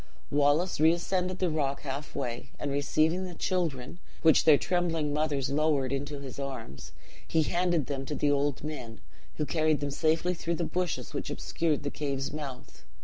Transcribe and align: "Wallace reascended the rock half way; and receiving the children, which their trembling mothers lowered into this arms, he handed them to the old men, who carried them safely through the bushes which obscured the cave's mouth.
"Wallace 0.31 0.79
reascended 0.79 1.37
the 1.37 1.51
rock 1.51 1.81
half 1.81 2.15
way; 2.15 2.49
and 2.57 2.71
receiving 2.71 3.23
the 3.23 3.35
children, 3.35 3.99
which 4.23 4.45
their 4.45 4.57
trembling 4.57 5.13
mothers 5.13 5.51
lowered 5.51 5.93
into 5.93 6.17
this 6.17 6.39
arms, 6.39 6.91
he 7.27 7.43
handed 7.43 7.85
them 7.85 8.07
to 8.07 8.15
the 8.15 8.31
old 8.31 8.63
men, 8.63 8.99
who 9.35 9.45
carried 9.45 9.79
them 9.79 9.91
safely 9.91 10.33
through 10.33 10.55
the 10.55 10.63
bushes 10.63 11.13
which 11.13 11.29
obscured 11.29 11.83
the 11.83 11.91
cave's 11.91 12.33
mouth. 12.33 12.83